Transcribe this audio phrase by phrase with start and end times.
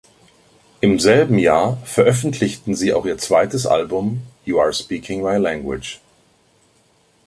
[0.79, 6.01] Im selben Jahr veröffentlichten sie auch ihr zweites Album "You’re Speaking my Language".